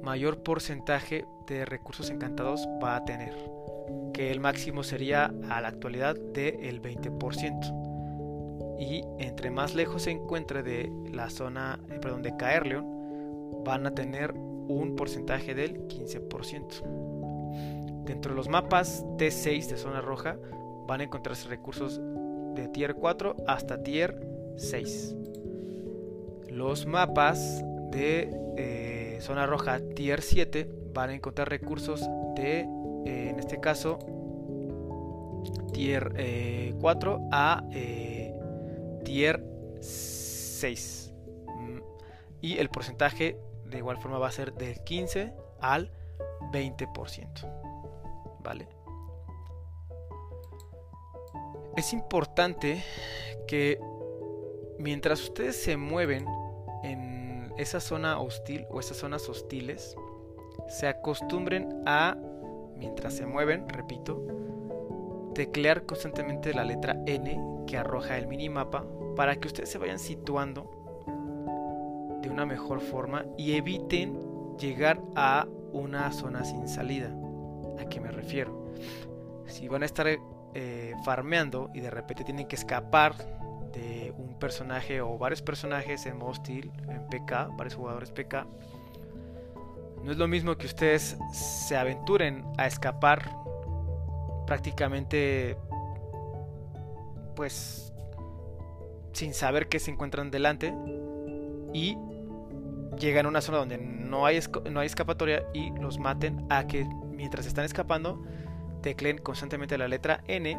[0.00, 3.34] mayor porcentaje de recursos encantados va a tener,
[4.14, 8.78] que el máximo sería a la actualidad del 20%.
[8.78, 13.90] Y entre más lejos se encuentre de la zona, eh, perdón, de Caerleon, van a
[13.90, 16.84] tener un porcentaje del 15%.
[18.04, 20.38] Dentro de los mapas T6 de zona roja
[20.86, 22.00] van a encontrarse recursos
[22.58, 24.20] de tier 4 hasta tier
[24.56, 25.14] 6.
[26.50, 32.00] Los mapas de eh, zona roja tier 7 van a encontrar recursos
[32.34, 32.60] de,
[33.06, 33.98] eh, en este caso,
[35.72, 37.64] tier 4 eh, a
[39.04, 39.44] tier
[39.80, 41.14] 6.
[41.46, 41.78] Mm,
[42.40, 45.92] y el porcentaje de igual forma va a ser del 15 al
[46.52, 47.46] 20%.
[48.42, 48.77] ¿Vale?
[51.76, 52.82] Es importante
[53.46, 53.80] que
[54.78, 56.26] mientras ustedes se mueven
[56.82, 59.96] en esa zona hostil o esas zonas hostiles,
[60.68, 62.16] se acostumbren a,
[62.76, 64.22] mientras se mueven, repito,
[65.34, 70.70] teclear constantemente la letra N que arroja el minimapa para que ustedes se vayan situando
[72.22, 77.14] de una mejor forma y eviten llegar a una zona sin salida.
[77.78, 78.72] ¿A qué me refiero?
[79.46, 80.06] Si van a estar
[80.54, 83.14] eh, farmeando y de repente tienen que escapar
[83.72, 88.46] de un personaje o varios personajes en modo hostil, en PK, varios jugadores PK,
[90.02, 93.30] no es lo mismo que ustedes se aventuren a escapar
[94.46, 95.56] prácticamente
[97.34, 97.92] pues
[99.12, 100.72] sin saber que se encuentran delante
[101.72, 101.96] y
[102.98, 104.40] llegan a una zona donde no hay,
[104.70, 108.22] no hay escapatoria y los maten a que mientras están escapando
[108.82, 110.58] tecleen constantemente la letra N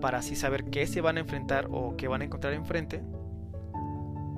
[0.00, 3.02] para así saber qué se van a enfrentar o qué van a encontrar enfrente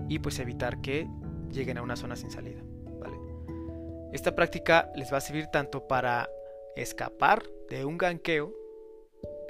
[0.09, 1.09] y pues evitar que
[1.51, 2.61] lleguen a una zona sin salida.
[2.99, 3.17] ¿vale?
[4.13, 6.29] Esta práctica les va a servir tanto para
[6.77, 8.53] escapar de un ganqueo,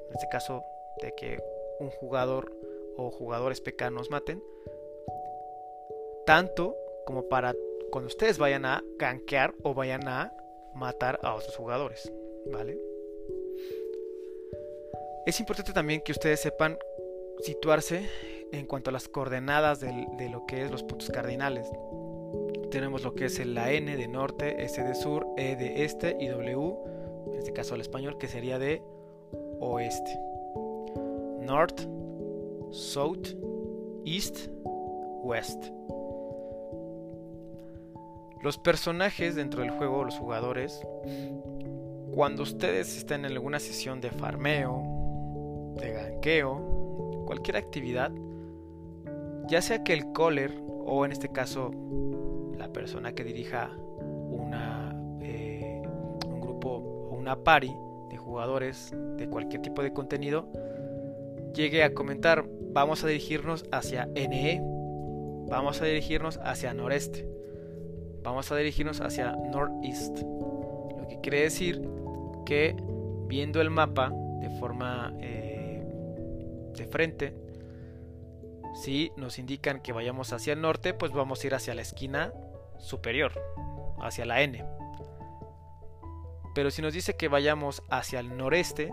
[0.08, 0.62] en este caso
[1.02, 1.42] de que
[1.78, 2.52] un jugador
[2.96, 4.42] o jugadores PK nos maten,
[6.26, 7.54] tanto como para
[7.90, 10.32] cuando ustedes vayan a gankear o vayan a
[10.74, 12.12] matar a otros jugadores,
[12.52, 12.89] ¿vale?
[15.26, 16.78] Es importante también que ustedes sepan
[17.40, 18.08] situarse
[18.52, 21.70] en cuanto a las coordenadas de lo que es los puntos cardinales.
[22.70, 26.28] Tenemos lo que es la N de norte, S de sur, E de este y
[26.28, 26.74] W,
[27.32, 28.82] en este caso el español, que sería de
[29.60, 30.18] oeste.
[31.40, 31.80] North,
[32.70, 33.28] South,
[34.04, 34.48] East,
[35.22, 35.64] West.
[38.42, 40.80] Los personajes dentro del juego, los jugadores,
[42.12, 44.89] cuando ustedes están en alguna sesión de farmeo,
[45.81, 48.12] de ganqueo, cualquier actividad,
[49.49, 50.55] ya sea que el caller
[50.87, 51.70] o en este caso
[52.57, 55.83] la persona que dirija una, eh,
[56.26, 56.68] un grupo
[57.11, 57.74] o una party
[58.11, 60.49] de jugadores de cualquier tipo de contenido,
[61.55, 64.61] llegue a comentar, vamos a dirigirnos hacia NE,
[65.49, 67.31] vamos a dirigirnos hacia noreste
[68.22, 70.20] vamos a dirigirnos hacia northeast.
[70.20, 71.83] Lo que quiere decir
[72.45, 72.76] que
[73.26, 75.39] viendo el mapa de forma eh,
[76.87, 77.35] frente,
[78.74, 82.33] si nos indican que vayamos hacia el norte, pues vamos a ir hacia la esquina
[82.78, 83.33] superior,
[84.01, 84.64] hacia la N.
[86.55, 88.93] Pero si nos dice que vayamos hacia el noreste,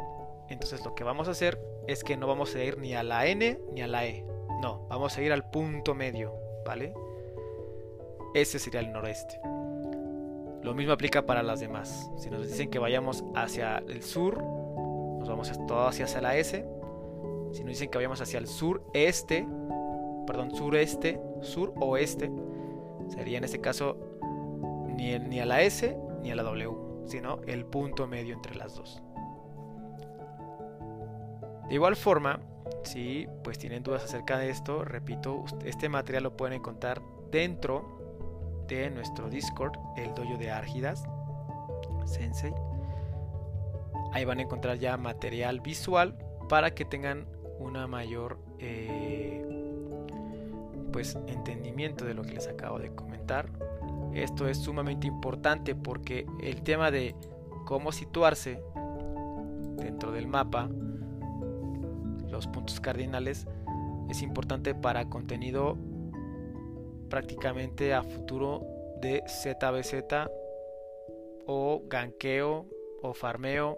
[0.50, 3.26] entonces lo que vamos a hacer es que no vamos a ir ni a la
[3.28, 4.26] N ni a la E.
[4.62, 6.34] No, vamos a ir al punto medio,
[6.66, 6.94] ¿vale?
[8.34, 9.40] ese sería el noreste.
[10.64, 12.10] Lo mismo aplica para las demás.
[12.18, 16.66] Si nos dicen que vayamos hacia el sur, nos vamos todo hacia la S.
[17.52, 19.48] Si nos dicen que vayamos hacia el sureste,
[20.26, 22.32] perdón, sureste, suroeste,
[23.10, 23.98] sería en este caso
[24.88, 26.72] ni, ni a la S ni a la W,
[27.06, 29.02] sino el punto medio entre las dos.
[31.68, 32.40] De igual forma,
[32.84, 38.90] si pues tienen dudas acerca de esto, repito, este material lo pueden encontrar dentro de
[38.90, 41.06] nuestro Discord, el dojo de Argidas
[42.08, 42.54] Sensei.
[44.14, 46.18] Ahí van a encontrar ya material visual
[46.50, 47.28] para que tengan
[47.60, 49.46] una mayor eh,
[50.92, 53.50] pues entendimiento de lo que les acabo de comentar.
[54.14, 57.16] Esto es sumamente importante porque el tema de
[57.66, 58.62] cómo situarse
[59.76, 60.70] dentro del mapa,
[62.30, 63.46] los puntos cardinales,
[64.10, 65.78] es importante para contenido
[67.10, 68.62] prácticamente a futuro
[69.02, 70.30] de ZBZ
[71.46, 72.66] o ganqueo
[73.02, 73.78] o farmeo,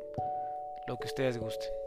[0.87, 1.78] lo que ustedes gusten.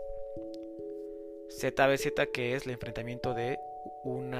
[1.58, 3.58] ZBZ que es el enfrentamiento de
[4.04, 4.34] un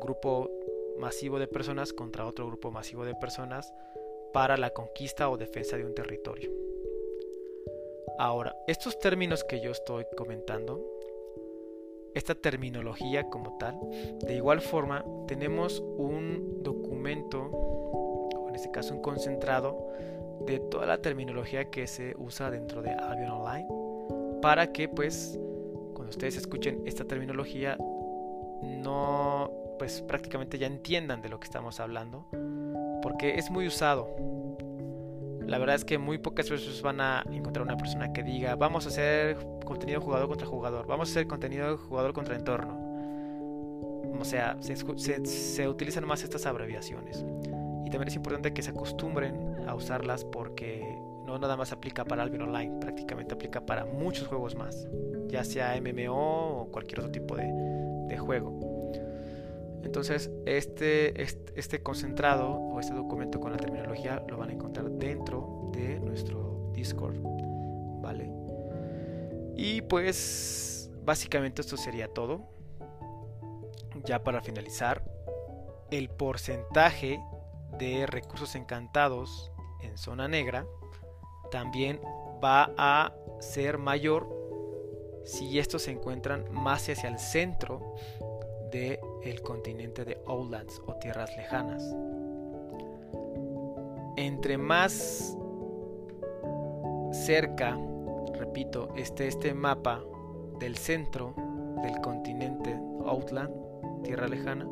[0.00, 0.50] grupo
[0.98, 3.72] masivo de personas contra otro grupo masivo de personas
[4.32, 6.50] para la conquista o defensa de un territorio.
[8.18, 10.84] Ahora, estos términos que yo estoy comentando
[12.14, 13.78] esta terminología como tal.
[14.20, 19.88] De igual forma, tenemos un documento, o en este caso un concentrado,
[20.46, 23.68] de toda la terminología que se usa dentro de Albion Online,
[24.40, 25.38] para que pues
[26.10, 27.78] ustedes escuchen esta terminología,
[28.62, 32.26] no, pues prácticamente ya entiendan de lo que estamos hablando,
[33.02, 34.14] porque es muy usado
[35.50, 38.86] la verdad es que muy pocas veces van a encontrar una persona que diga, vamos
[38.86, 42.78] a hacer contenido jugador contra jugador, vamos a hacer contenido jugador contra entorno.
[44.16, 47.24] O sea, se, utilizan más estas abreviaciones.
[47.84, 50.96] Y también es importante que se acostumbren a usarlas porque
[51.26, 54.86] no nada más aplica para Albion Online, prácticamente aplica para muchos juegos más,
[55.30, 58.70] ya sea MMO o cualquier otro tipo de juego.
[59.82, 65.70] Entonces, este, este, concentrado o este documento con la terminología lo van a encontrar dentro
[65.72, 67.16] de nuestro Discord.
[68.02, 68.30] ¿Vale?
[69.56, 72.48] Y pues, básicamente esto sería todo.
[74.04, 75.02] Ya para finalizar,
[75.90, 77.20] el porcentaje
[77.78, 79.50] de recursos encantados
[79.82, 80.66] en zona negra
[81.50, 82.00] también
[82.42, 84.28] va a ser mayor
[85.24, 87.94] si estos se encuentran más hacia el centro
[88.70, 91.82] de el continente de Outlands o tierras lejanas.
[94.16, 95.36] Entre más
[97.12, 97.78] cerca,
[98.34, 100.02] repito, esté este mapa
[100.58, 101.34] del centro
[101.82, 104.68] del continente Outland, tierra lejana,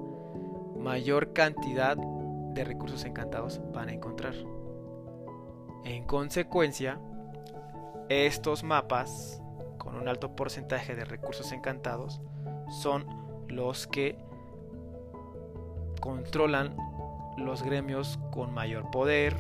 [0.76, 4.34] mayor cantidad de recursos encantados van a encontrar.
[5.84, 7.00] En consecuencia,
[8.08, 9.42] estos mapas
[9.78, 12.20] con un alto porcentaje de recursos encantados
[12.70, 13.06] son
[13.48, 14.18] los que
[16.00, 16.76] controlan
[17.36, 19.36] los gremios con mayor poder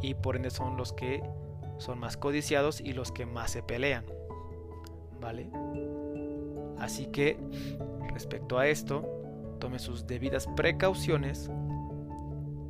[0.00, 1.22] y por ende son los que
[1.78, 4.04] son más codiciados y los que más se pelean.
[5.20, 5.50] ¿Vale?
[6.78, 7.38] Así que
[8.12, 9.04] respecto a esto,
[9.58, 11.50] tome sus debidas precauciones,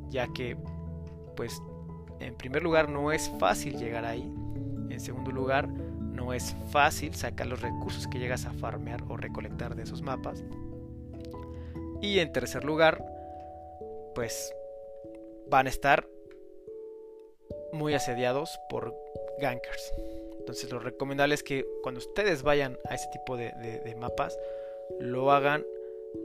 [0.09, 0.57] ya que
[1.35, 1.61] pues
[2.19, 4.31] en primer lugar no es fácil llegar ahí.
[4.89, 5.69] En segundo lugar,
[6.29, 10.43] no es fácil sacar los recursos que llegas a farmear o recolectar de esos mapas.
[12.01, 13.03] Y en tercer lugar,
[14.13, 14.53] pues
[15.49, 16.07] van a estar
[17.73, 18.95] muy asediados por
[19.39, 19.91] gankers.
[20.37, 24.37] Entonces lo recomendable es que cuando ustedes vayan a ese tipo de, mapas,
[24.99, 25.65] lo hagan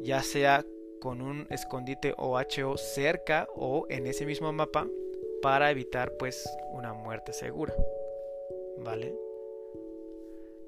[0.03, 0.67] ya sea
[1.01, 4.87] con un escondite OHO cerca o en ese mismo mapa
[5.41, 7.73] para evitar pues una muerte segura.
[8.77, 9.24] ¿Vale?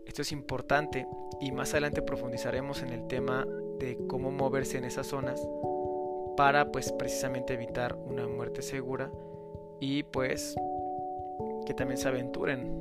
[0.06, 1.06] Esto es importante
[1.40, 3.44] y más adelante profundizaremos en el tema
[3.78, 5.46] de cómo moverse en esas zonas
[6.36, 9.10] para pues precisamente evitar una muerte segura
[9.80, 10.54] y pues
[11.66, 12.72] que también se aventuren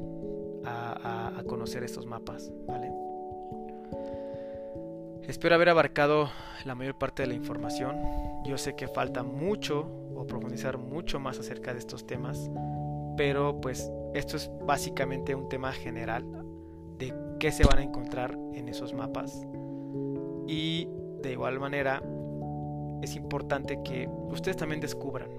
[0.66, 2.92] a, conocer estos mapas, ¿vale?
[5.28, 6.30] Espero haber abarcado
[6.66, 7.98] la mayor parte de la información.
[8.46, 12.50] Yo sé que falta mucho o profundizar mucho más acerca de estos temas,
[13.16, 16.26] pero pues esto es básicamente un tema general
[16.98, 19.46] de qué se van a encontrar en esos mapas.
[20.48, 20.88] Y
[21.22, 22.02] de igual manera
[23.02, 25.30] es importante que ustedes también descubran,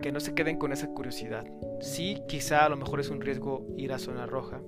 [0.00, 1.44] que no se queden con esa curiosidad.
[1.80, 4.60] Sí, quizá a lo mejor es un riesgo ir a zona roja,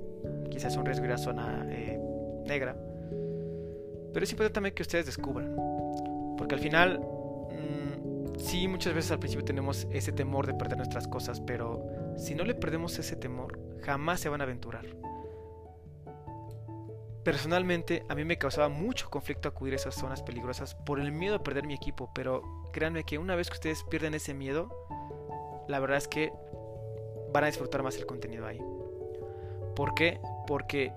[0.50, 1.98] quizás es un riesgo ir a zona eh,
[2.46, 2.76] negra,
[4.12, 5.54] pero es importante también que ustedes descubran.
[6.36, 11.08] Porque al final, mm, sí, muchas veces al principio tenemos ese temor de perder nuestras
[11.08, 14.84] cosas, pero si no le perdemos ese temor, jamás se van a aventurar.
[17.24, 21.36] Personalmente, a mí me causaba mucho conflicto acudir a esas zonas peligrosas por el miedo
[21.36, 22.42] a perder mi equipo, pero
[22.72, 24.68] créanme que una vez que ustedes pierden ese miedo,
[25.68, 26.32] la verdad es que
[27.32, 28.60] van a disfrutar más el contenido ahí.
[29.76, 30.20] ¿Por qué?
[30.46, 30.92] Porque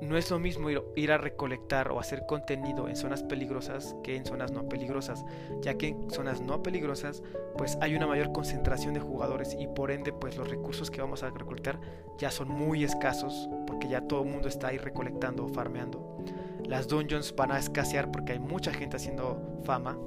[0.00, 4.24] no es lo mismo ir, a recolectar o hacer contenido en zonas peligrosas que en
[4.24, 5.24] zonas no peligrosas,
[5.60, 7.22] ya que en zonas no peligrosas
[7.56, 11.22] pues hay una mayor concentración de jugadores y por ende pues los recursos que vamos
[11.22, 11.80] a recolectar
[12.16, 16.18] ya son muy escasos porque ya todo el mundo está ahí recolectando o farmeando.
[16.64, 19.98] Las dungeons van a escasear porque hay mucha gente haciendo fama,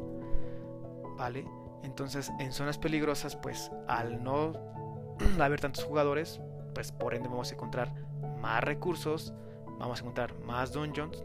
[1.18, 1.46] ¿vale?
[1.84, 4.54] Entonces en zonas peligrosas pues al no
[5.40, 6.40] haber tantos jugadores
[6.74, 7.94] pues por ende vamos a encontrar
[8.40, 9.34] más recursos,
[9.82, 11.24] vamos a encontrar más dungeons,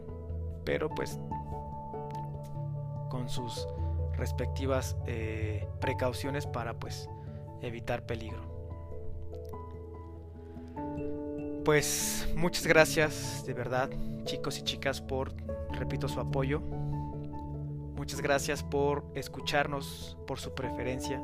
[0.65, 1.19] pero pues
[3.09, 3.67] con sus
[4.17, 7.09] respectivas eh, precauciones para pues
[7.61, 8.41] evitar peligro.
[11.63, 13.89] Pues muchas gracias de verdad
[14.23, 15.33] chicos y chicas por,
[15.71, 16.59] repito, su apoyo.
[17.95, 21.21] Muchas gracias por escucharnos, por su preferencia.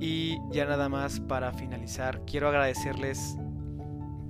[0.00, 3.36] Y ya nada más para finalizar, quiero agradecerles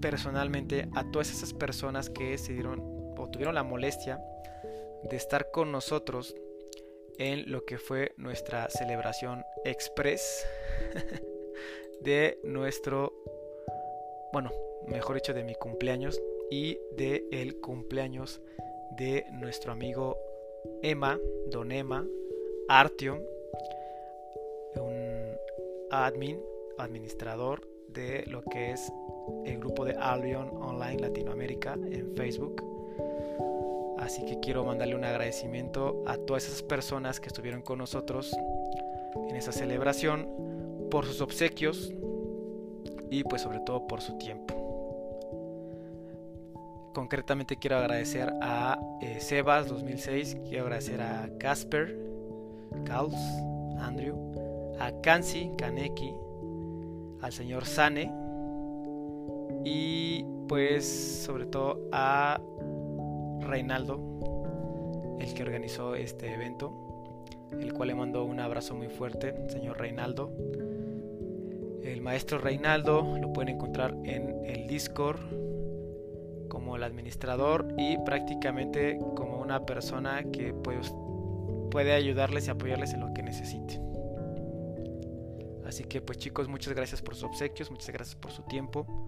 [0.00, 2.80] personalmente a todas esas personas que se dieron
[3.16, 4.20] o tuvieron la molestia
[5.02, 6.34] de estar con nosotros
[7.18, 10.46] en lo que fue nuestra celebración express
[12.00, 13.12] de nuestro,
[14.32, 14.50] bueno,
[14.86, 16.20] mejor dicho, de mi cumpleaños
[16.50, 18.40] y de el cumpleaños
[18.96, 20.16] de nuestro amigo
[20.82, 21.18] Emma,
[21.50, 22.06] Don Emma,
[22.68, 23.20] Artio,
[24.76, 25.36] un
[25.90, 26.40] admin,
[26.78, 28.92] administrador de lo que es
[29.44, 32.62] el grupo de Albion Online Latinoamérica en Facebook.
[33.98, 38.34] Así que quiero mandarle un agradecimiento a todas esas personas que estuvieron con nosotros
[39.28, 40.28] en esa celebración
[40.90, 41.92] por sus obsequios
[43.10, 44.54] y pues sobre todo por su tiempo.
[46.94, 51.96] Concretamente quiero agradecer a eh, Sebas 2006, quiero agradecer a Casper,
[52.84, 53.14] Kaus,
[53.78, 54.16] Andrew,
[54.80, 56.14] a Kansi, Kaneki,
[57.20, 58.27] al señor Sane
[59.64, 60.86] y pues
[61.24, 62.40] sobre todo a
[63.40, 66.72] Reinaldo, el que organizó este evento,
[67.60, 70.32] el cual le mando un abrazo muy fuerte, señor Reinaldo.
[71.82, 75.20] El maestro Reinaldo lo pueden encontrar en el Discord
[76.48, 80.92] como el administrador y prácticamente como una persona que pues,
[81.70, 83.88] puede ayudarles y apoyarles en lo que necesiten.
[85.66, 89.07] Así que pues chicos, muchas gracias por sus obsequios, muchas gracias por su tiempo.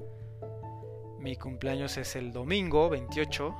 [1.20, 3.54] Mi cumpleaños es el domingo 28.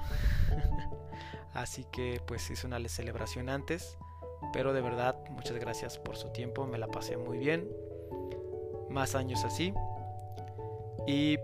[1.55, 3.99] Así que pues hice una celebración antes.
[4.55, 6.67] Pero de verdad, muchas gracias por su tiempo.
[6.67, 7.69] Me la pasé muy bien.
[8.89, 9.75] Más años así.
[11.07, 11.37] Y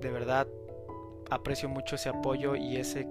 [0.00, 0.48] de verdad
[1.30, 3.06] aprecio mucho ese apoyo y ese,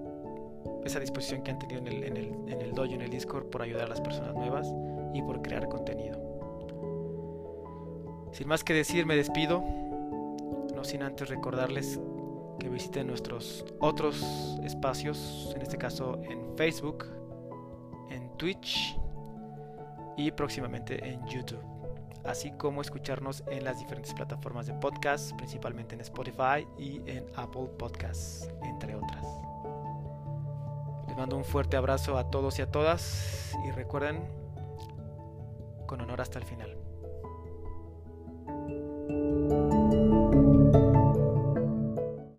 [0.84, 3.46] esa disposición que han tenido en el, en, el, en el dojo, en el Discord,
[3.46, 4.68] por ayudar a las personas nuevas
[5.14, 6.18] y por crear contenido.
[8.32, 9.62] Sin más que decir, me despido,
[10.74, 12.00] no sin antes recordarles
[12.58, 14.22] que visiten nuestros otros
[14.64, 17.06] espacios, en este caso en Facebook,
[18.10, 18.98] en Twitch
[20.16, 21.62] y próximamente en YouTube,
[22.24, 27.68] así como escucharnos en las diferentes plataformas de podcast, principalmente en Spotify y en Apple
[27.78, 29.24] Podcasts, entre otras.
[31.08, 34.24] Les mando un fuerte abrazo a todos y a todas y recuerden,
[35.86, 36.76] con honor hasta el final.